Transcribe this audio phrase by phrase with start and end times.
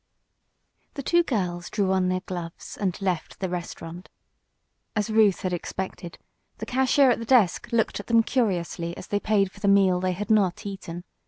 [0.95, 4.09] The two girls drew on their gloves and left the restaurant.
[4.95, 6.17] As Ruth had expected,
[6.57, 9.99] the cashier at the desk looked at them curiously as they paid for the meal
[9.99, 11.03] they had not eaten.